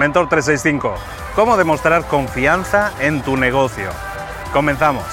[0.00, 0.94] Mentor 365.
[1.34, 3.90] ¿Cómo demostrar confianza en tu negocio?
[4.50, 5.04] Comenzamos.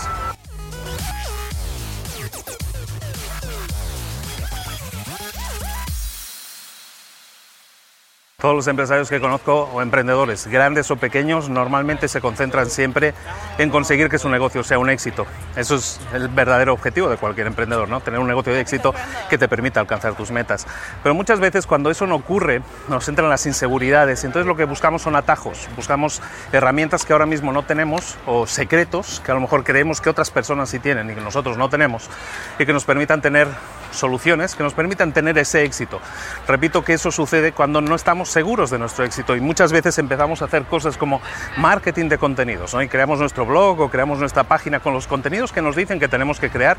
[8.40, 13.16] Todos los empresarios que conozco o emprendedores, grandes o pequeños, normalmente se concentran siempre
[13.58, 15.26] en conseguir que su negocio sea un éxito.
[15.56, 18.00] Eso es el verdadero objetivo de cualquier emprendedor, ¿no?
[18.00, 18.94] Tener un negocio de éxito
[19.28, 20.68] que te permita alcanzar tus metas.
[21.02, 24.24] Pero muchas veces cuando eso no ocurre, nos entran las inseguridades.
[24.24, 29.20] Entonces lo que buscamos son atajos, buscamos herramientas que ahora mismo no tenemos o secretos
[29.26, 32.08] que a lo mejor creemos que otras personas sí tienen y que nosotros no tenemos
[32.60, 33.48] y que nos permitan tener
[33.92, 36.00] soluciones que nos permitan tener ese éxito.
[36.48, 40.42] Repito que eso sucede cuando no estamos seguros de nuestro éxito y muchas veces empezamos
[40.42, 41.22] a hacer cosas como
[41.58, 45.62] marketing de contenidos, y creamos nuestro blog o creamos nuestra página con los contenidos que
[45.62, 46.78] nos dicen que tenemos que crear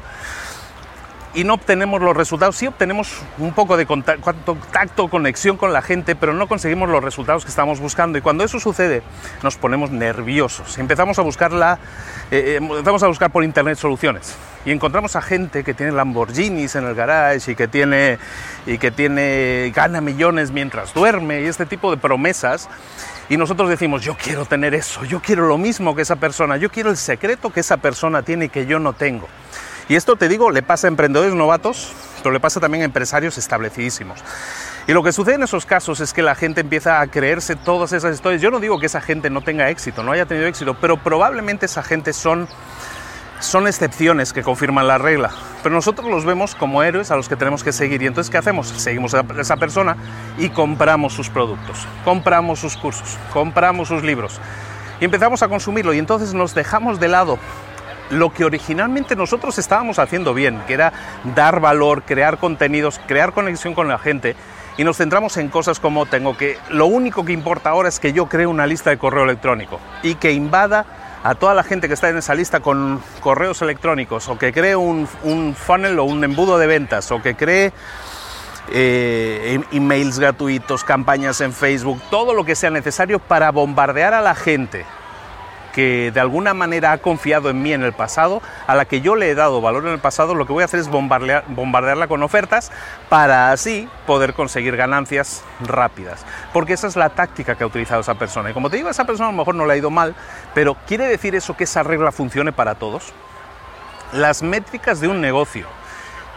[1.34, 2.56] y no obtenemos los resultados.
[2.56, 7.44] Sí obtenemos un poco de contacto, conexión con la gente, pero no conseguimos los resultados
[7.44, 8.18] que estamos buscando.
[8.18, 9.02] Y cuando eso sucede,
[9.42, 10.78] nos ponemos nerviosos.
[10.78, 11.78] Empezamos a buscar la,
[12.30, 14.36] eh, eh, empezamos a buscar por internet soluciones
[14.68, 18.18] y encontramos a gente que tiene Lamborghinis en el garage y que tiene
[18.66, 22.68] y que tiene gana millones mientras duerme y este tipo de promesas.
[23.30, 26.70] Y nosotros decimos, yo quiero tener eso, yo quiero lo mismo que esa persona, yo
[26.70, 29.26] quiero el secreto que esa persona tiene y que yo no tengo.
[29.88, 31.90] Y esto te digo, le pasa a emprendedores novatos,
[32.22, 34.22] pero le pasa también a empresarios establecidísimos.
[34.86, 37.92] Y lo que sucede en esos casos es que la gente empieza a creerse todas
[37.92, 38.42] esas historias.
[38.42, 41.64] Yo no digo que esa gente no tenga éxito, no haya tenido éxito, pero probablemente
[41.64, 42.48] esa gente son,
[43.40, 45.30] son excepciones que confirman la regla.
[45.62, 48.02] Pero nosotros los vemos como héroes a los que tenemos que seguir.
[48.02, 48.68] Y entonces, ¿qué hacemos?
[48.68, 49.96] Seguimos a esa persona
[50.38, 54.40] y compramos sus productos, compramos sus cursos, compramos sus libros.
[55.00, 57.38] Y empezamos a consumirlo y entonces nos dejamos de lado
[58.10, 60.92] lo que originalmente nosotros estábamos haciendo bien, que era
[61.36, 64.34] dar valor, crear contenidos, crear conexión con la gente,
[64.78, 68.12] y nos centramos en cosas como tengo que, lo único que importa ahora es que
[68.12, 70.86] yo cree una lista de correo electrónico y que invada
[71.22, 74.76] a toda la gente que está en esa lista con correos electrónicos, o que cree
[74.76, 75.06] un,
[75.56, 77.72] funnel o un embudo de ventas, o que cree
[78.70, 84.20] eh, em, emails gratuitos, campañas en Facebook, todo lo que sea necesario para bombardear a
[84.20, 84.84] la gente
[85.78, 89.14] que de alguna manera ha confiado en mí en el pasado, a la que yo
[89.14, 92.08] le he dado valor en el pasado, lo que voy a hacer es bombardear, bombardearla
[92.08, 92.72] con ofertas
[93.08, 96.26] para así poder conseguir ganancias rápidas.
[96.52, 98.50] Porque esa es la táctica que ha utilizado esa persona.
[98.50, 100.16] Y como te digo, esa persona a lo mejor no le ha ido mal,
[100.52, 103.12] pero ¿quiere decir eso que esa regla funcione para todos?
[104.12, 105.68] Las métricas de un negocio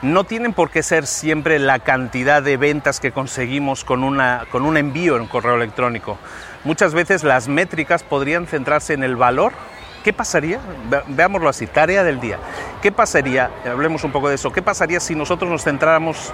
[0.02, 4.66] no tienen por qué ser siempre la cantidad de ventas que conseguimos con, una, con
[4.66, 6.18] un envío en correo electrónico.
[6.64, 9.54] Muchas veces las métricas podrían centrarse en el valor.
[10.04, 10.60] ¿Qué pasaría?
[11.08, 12.40] Veámoslo así, tarea del día.
[12.82, 13.52] ¿Qué pasaría?
[13.70, 14.52] Hablemos un poco de eso.
[14.52, 16.34] ¿Qué pasaría si nosotros nos centráramos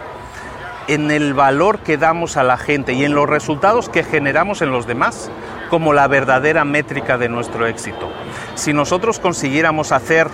[0.87, 4.71] en el valor que damos a la gente y en los resultados que generamos en
[4.71, 5.29] los demás
[5.69, 8.09] como la verdadera métrica de nuestro éxito?
[8.55, 10.29] Si nosotros consiguiéramos hacer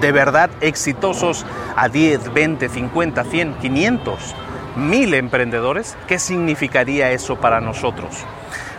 [0.00, 1.44] de verdad exitosos
[1.76, 4.34] a 10, 20, 50, 100, 500,
[4.76, 8.16] 1000 emprendedores, ¿qué significaría eso para nosotros?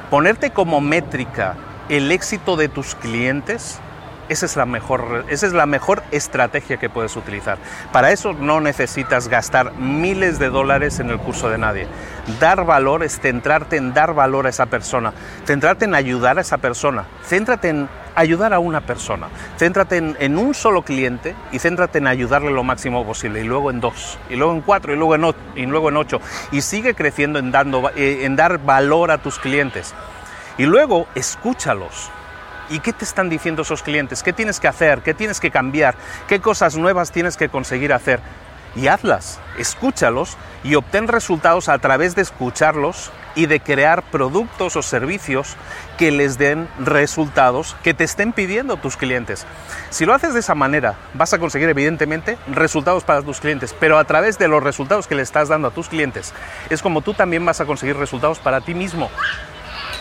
[0.10, 1.56] Ponerte como métrica
[1.90, 3.80] el éxito de tus clientes
[4.30, 7.58] esa es, la mejor, esa es la mejor estrategia que puedes utilizar.
[7.94, 11.88] Para eso no necesitas gastar miles de dólares en el curso de nadie.
[12.40, 15.14] Dar valor es centrarte en dar valor a esa persona,
[15.46, 19.28] centrarte en ayudar a esa persona, céntrate en ayudar a una persona,
[19.60, 23.80] céntrate en, un solo cliente y céntrate en ayudarle lo máximo posible, y luego en
[23.80, 26.20] dos, y luego en cuatro, y luego en, y luego en ocho,
[26.52, 29.94] y sigue creciendo en, dando, eh, en dar valor a tus clientes.
[30.58, 32.10] Y luego escúchalos,
[32.70, 34.24] ¿Y qué te están diciendo esos clientes?
[34.24, 35.02] ¿Qué tienes que hacer?
[35.02, 35.96] ¿Qué tienes que cambiar?
[36.28, 38.20] ¿Qué cosas nuevas tienes que conseguir hacer?
[38.78, 44.82] Y hazlas, escúchalos y obtén resultados a través de escucharlos y de crear productos o
[44.84, 45.56] servicios
[45.98, 49.48] que les den resultados que te estén pidiendo tus clientes.
[49.90, 53.98] Si lo haces de esa manera, vas a conseguir evidentemente resultados para tus clientes, pero
[53.98, 56.34] a través de los resultados que le estás dando a tus clientes,
[56.70, 59.10] es como tú también vas a conseguir resultados para ti mismo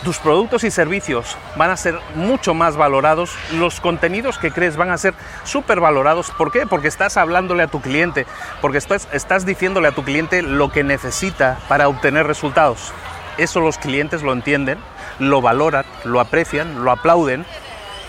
[0.03, 4.91] tus productos y servicios van a ser mucho más valorados, los contenidos que crees van
[4.91, 5.13] a ser
[5.43, 6.31] súper valorados.
[6.31, 6.65] ¿Por qué?
[6.65, 8.25] Porque estás hablándole a tu cliente,
[8.61, 12.93] porque estás, estás diciéndole a tu cliente lo que necesita para obtener resultados.
[13.37, 14.79] Eso los clientes lo entienden,
[15.19, 17.45] lo valoran, lo aprecian, lo aplauden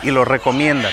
[0.02, 0.92] y lo recomiendan.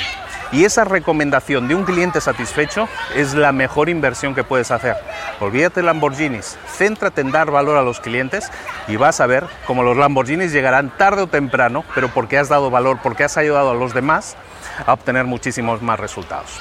[0.56, 4.96] Y esa recomendación de un cliente satisfecho es la mejor inversión que puedes hacer.
[5.42, 8.50] Olvídate Lamborghinis, céntrate en dar valor a los clientes
[8.88, 12.72] y vas a ver cómo los Lamborghinis llegarán tarde o temprano, pero porque has dado
[12.72, 14.38] valor, porque has ayudado a los demás
[14.86, 16.58] a obtener muchísimos más resultados.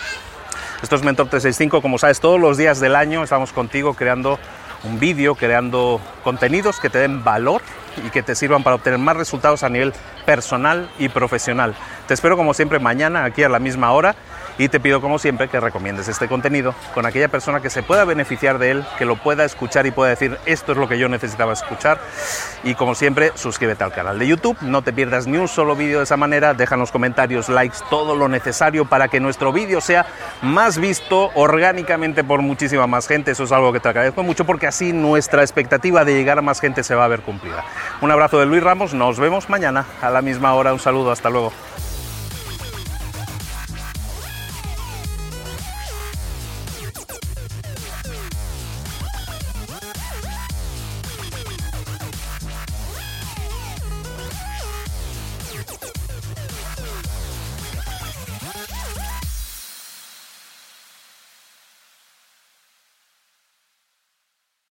[0.82, 4.40] Esto es Mentor 365, como sabes, todos los días del año estamos contigo creando
[4.82, 7.62] un vídeo, creando contenidos que te den valor
[8.04, 9.92] y que te sirvan para obtener más resultados a nivel
[10.24, 11.74] personal y profesional.
[12.06, 14.14] Te espero como siempre mañana aquí a la misma hora
[14.58, 18.04] y te pido como siempre que recomiendes este contenido con aquella persona que se pueda
[18.04, 21.08] beneficiar de él, que lo pueda escuchar y pueda decir esto es lo que yo
[21.08, 21.98] necesitaba escuchar
[22.62, 25.98] y como siempre suscríbete al canal de YouTube, no te pierdas ni un solo vídeo
[25.98, 30.06] de esa manera, los comentarios, likes, todo lo necesario para que nuestro vídeo sea
[30.42, 34.66] más visto orgánicamente por muchísima más gente, eso es algo que te agradezco mucho porque
[34.66, 37.64] así nuestra expectativa de llegar a más gente se va a ver cumplida.
[38.00, 41.30] Un abrazo de Luis Ramos, nos vemos mañana a la misma hora, un saludo, hasta
[41.30, 41.52] luego.